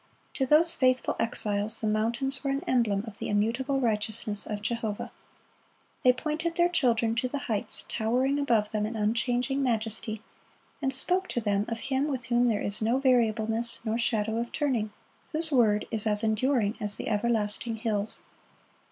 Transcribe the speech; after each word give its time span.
To 0.33 0.47
those 0.47 0.73
faithful 0.73 1.15
exiles 1.19 1.79
the 1.79 1.85
mountains 1.85 2.43
were 2.43 2.49
an 2.49 2.63
emblem 2.65 3.03
of 3.05 3.19
the 3.19 3.29
immutable 3.29 3.79
righteousness 3.79 4.47
of 4.47 4.63
Jehovah. 4.63 5.11
They 6.01 6.11
pointed 6.11 6.55
their 6.55 6.69
children 6.69 7.13
to 7.13 7.27
the 7.27 7.37
heights 7.45 7.85
towering 7.87 8.39
above 8.39 8.71
them 8.71 8.87
in 8.87 8.95
unchanging 8.95 9.61
majesty, 9.61 10.23
and 10.81 10.91
spoke 10.91 11.27
to 11.27 11.39
them 11.39 11.65
of 11.69 11.81
Him 11.81 12.07
with 12.07 12.25
whom 12.25 12.47
there 12.47 12.61
is 12.63 12.81
no 12.81 12.97
variableness 12.97 13.79
nor 13.85 13.99
shadow 13.99 14.37
of 14.37 14.51
turning, 14.51 14.91
whose 15.33 15.51
word 15.51 15.85
is 15.91 16.07
as 16.07 16.23
enduring 16.23 16.77
as 16.81 16.95
the 16.95 17.07
everlasting 17.07 17.75
hills. 17.75 18.21